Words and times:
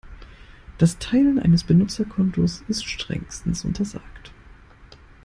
Das 0.79 0.97
Teilen 0.97 1.37
eines 1.37 1.63
Benutzerkontos 1.63 2.63
ist 2.67 2.87
strengstens 2.89 3.63
untersagt. 3.65 4.33